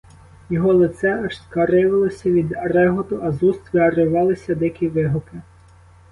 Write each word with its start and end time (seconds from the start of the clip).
Його 0.49 0.73
лице 0.73 1.23
аж 1.25 1.35
скривилося 1.35 2.31
від 2.31 2.51
реготу, 2.51 3.19
а 3.23 3.31
з 3.31 3.43
уст 3.43 3.73
виривалися 3.73 4.55
дикі 4.55 4.87
вигуки. 4.87 5.41